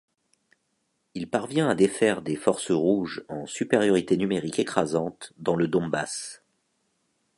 [1.13, 6.41] Il parvient à défaire des forces rouges en supériorité numérique écrasante dans le Donbass.